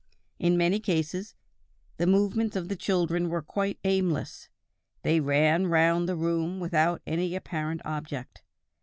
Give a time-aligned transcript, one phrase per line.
[0.39, 1.35] In many cases,
[1.97, 4.49] the movements of the children were quite aimless,
[5.03, 8.41] they ran round the room without any apparent object.